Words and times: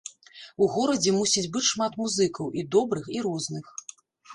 У 0.65 0.69
горадзе 0.75 1.13
мусіць 1.19 1.45
быць 1.59 1.65
шмат 1.71 2.01
музыкаў, 2.03 2.53
і 2.59 2.67
добрых 2.79 3.05
і 3.21 3.27
розных. 3.29 3.75